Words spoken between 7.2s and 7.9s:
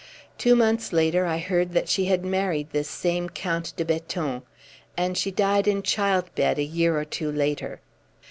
later.